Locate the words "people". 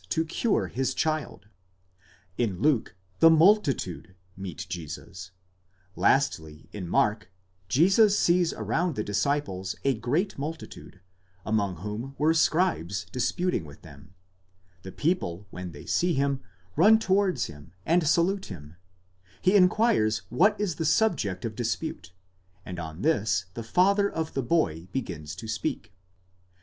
14.91-15.45